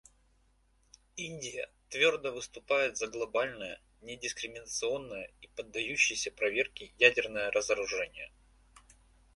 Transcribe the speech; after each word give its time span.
Индия 1.15 1.69
твердо 1.89 2.31
выступает 2.31 2.97
за 2.97 3.05
глобальное, 3.05 3.79
недискриминационное 4.01 5.31
и 5.41 5.47
поддающееся 5.49 6.31
проверке 6.31 6.91
ядерное 6.97 7.51
разоружение. 7.51 8.31